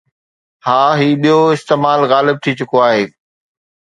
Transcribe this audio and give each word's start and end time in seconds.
ها، 0.65 0.79
هي 0.99 1.09
ٻيو 1.21 1.39
استعمال 1.57 1.99
غالب 2.11 2.37
ٿي 2.43 2.51
چڪو 2.59 2.77
آهي 2.87 3.03